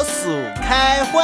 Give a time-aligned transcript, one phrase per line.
[0.00, 1.20] 老鼠开会。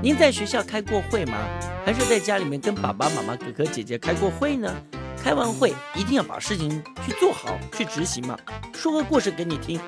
[0.00, 1.36] 您在学校开过会吗？
[1.84, 4.74] 还是在家里面跟爸爸妈妈、哥哥姐姐开过会呢？
[5.22, 8.34] 开完会一定要把事情去做好，去执行嘛。
[8.72, 9.78] 说个故事给你听。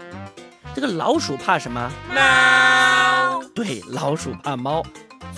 [0.74, 1.90] 这个老鼠怕什么？
[2.14, 3.42] 猫。
[3.54, 4.84] 对，老鼠怕猫。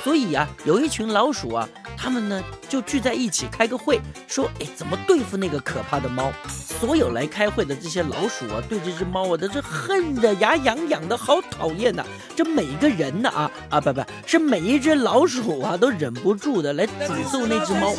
[0.02, 1.68] 所以啊，有一群老鼠啊，
[2.04, 3.98] 他们呢就聚在一起开个会，
[4.28, 6.30] 说，哎，怎么对付那个可怕的猫？
[6.50, 12.04] 所有来开会的这些老鼠啊，对这只猫啊，都是恨得牙痒痒的，好讨厌呐！
[12.36, 17.94] 这每一个人呢，啊啊，不不是每一只老鼠啊，都忍不住的来诅咒那只猫。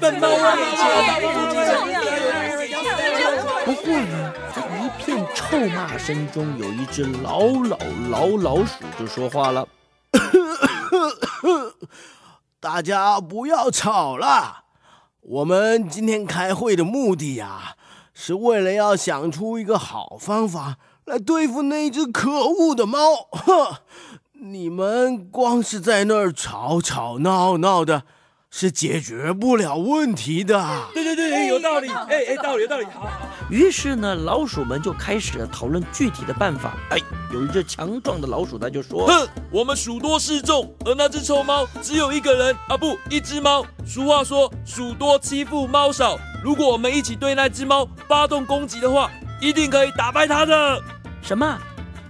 [0.00, 0.56] 笨猫啊！
[3.66, 7.76] 不过呢，在一片臭骂声中，有一只老老
[8.08, 9.68] 老老鼠就说话了。
[12.60, 14.64] 大家不要吵了，
[15.20, 17.76] 我们今天开会的目的呀，
[18.12, 22.98] 是为了要想出一个好方法来对付那只可恶的猫。
[23.30, 23.76] 哼，
[24.32, 28.02] 你们光是在那儿吵吵闹闹的。
[28.50, 30.58] 是解决不了问题的。
[30.94, 31.88] 对对对，有道理。
[31.88, 32.84] 哎哎，道理有道理。
[32.86, 33.10] 好。
[33.50, 36.74] 于是呢，老鼠们就开始讨论具体的办法。
[36.90, 36.98] 哎，
[37.32, 43.64] 有一只强壮的老鼠，他就说：“哼，我们鼠多势众，而那只臭猫只有一个人啊，不，一只猫。
[43.86, 46.18] 俗话说，鼠多欺负猫少。
[46.42, 49.10] 如果我们一起对那只猫发动攻击的话，
[49.40, 50.82] 一定可以打败它的。”
[51.22, 51.58] 什么？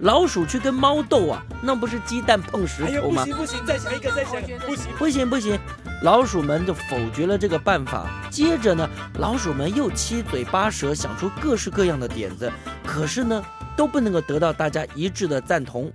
[0.01, 1.43] 老鼠去跟猫斗啊？
[1.61, 3.25] 那不是鸡蛋碰石头吗？
[3.25, 5.59] 不行不行，再想一个，再想一个，不行不行不行。
[6.01, 8.07] 老鼠们就否决了这个办法。
[8.31, 8.87] 接着呢，
[9.19, 12.51] 老鼠们又七嘴八舌想出各式各样的点子，
[12.85, 13.43] 可是呢，
[13.75, 15.91] 都不能够得到大家一致的赞同。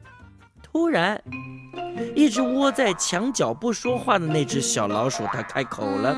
[0.62, 1.20] 突然，
[2.14, 6.14] 一直窝在墙角不说话的那只小老鼠，它开口了：“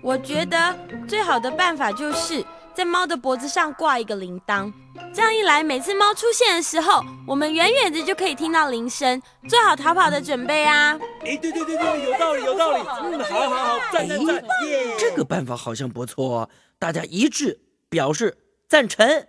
[0.00, 0.74] 我觉得
[1.06, 2.44] 最好的办法就是。”
[2.76, 4.70] 在猫的脖子上挂一个铃铛，
[5.14, 10.92] 这样一来，每次猫出现的时候，我们远远的就可以听到铃声，做好逃跑的准备啊！
[11.22, 12.82] 哎，对对对对，有道理有道理。
[13.02, 14.34] 嗯，好好好，赞赞赞！
[14.66, 18.36] 耶，这个办法好像不错，大家一致表示
[18.68, 19.26] 赞成。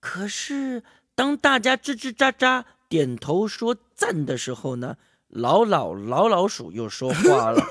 [0.00, 0.82] 可是
[1.14, 4.96] 当大家吱吱喳喳点头说赞的时候呢，
[5.28, 7.62] 老老老老鼠又说话了：“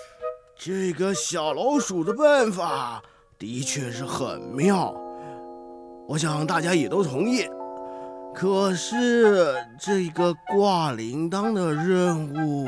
[0.58, 3.02] 这个小老鼠的办法。”
[3.38, 4.94] 的确是很妙，
[6.08, 7.46] 我想大家也都同意。
[8.34, 12.66] 可是这个挂铃铛的任务，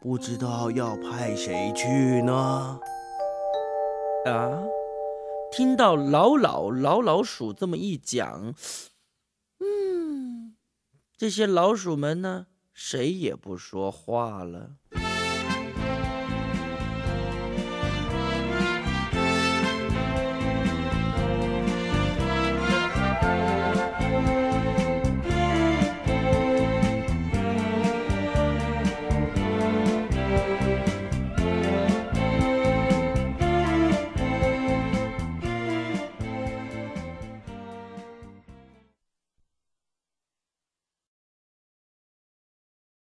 [0.00, 2.78] 不知道要派谁去呢？
[4.26, 4.62] 啊！
[5.52, 8.54] 听到老老老老鼠这么一讲，
[9.60, 10.56] 嗯，
[11.16, 14.76] 这些老鼠们呢，谁也不说话了。